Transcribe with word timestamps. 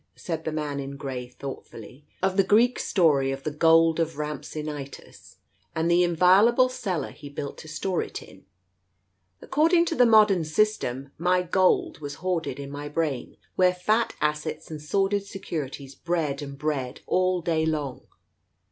"said 0.27 0.45
the" 0.45 0.51
man 0.51 0.79
in 0.79 0.97
grey 0.97 1.27
thought 1.27 1.63
fully, 1.67 2.07
"of 2.23 2.35
the 2.35 2.43
Greek 2.43 2.79
story 2.79 3.31
of 3.31 3.43
the 3.43 3.51
Gold 3.51 3.99
of 3.99 4.17
Rhampsinitos, 4.17 5.35
and 5.75 5.91
the 5.91 6.03
inviolable 6.03 6.69
cellar 6.69 7.11
he 7.11 7.29
built 7.29 7.59
to 7.59 7.67
store 7.67 8.01
it 8.01 8.23
in? 8.23 8.47
Accord 9.43 9.73
ing 9.73 9.85
to 9.85 9.93
the 9.95 10.07
modern 10.07 10.43
system, 10.43 11.11
my 11.19 11.43
gold 11.43 11.99
was 11.99 12.15
hoarded 12.15 12.59
in 12.59 12.71
my 12.71 12.89
brain, 12.89 13.37
where 13.55 13.75
fat 13.75 14.15
assets 14.21 14.71
and 14.71 14.81
sordid 14.81 15.27
securities 15.27 15.93
bred 15.93 16.41
and 16.41 16.57
bred 16.57 17.01
all 17.05 17.43
day 17.43 17.63
long. 17.63 18.07